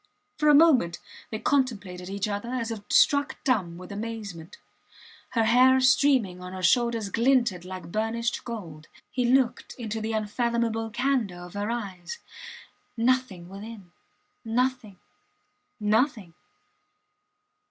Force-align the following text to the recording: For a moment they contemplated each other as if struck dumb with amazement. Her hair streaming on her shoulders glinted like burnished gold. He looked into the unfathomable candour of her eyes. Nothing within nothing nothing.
For 0.39 0.49
a 0.49 0.55
moment 0.55 0.97
they 1.29 1.37
contemplated 1.37 2.09
each 2.09 2.27
other 2.27 2.49
as 2.49 2.71
if 2.71 2.81
struck 2.89 3.37
dumb 3.43 3.77
with 3.77 3.91
amazement. 3.91 4.57
Her 5.33 5.43
hair 5.43 5.79
streaming 5.79 6.41
on 6.41 6.53
her 6.53 6.63
shoulders 6.63 7.09
glinted 7.09 7.65
like 7.65 7.91
burnished 7.91 8.43
gold. 8.43 8.87
He 9.11 9.25
looked 9.25 9.75
into 9.75 10.01
the 10.01 10.13
unfathomable 10.13 10.89
candour 10.89 11.41
of 11.45 11.53
her 11.53 11.69
eyes. 11.69 12.17
Nothing 12.97 13.47
within 13.47 13.91
nothing 14.43 14.97
nothing. 15.79 16.33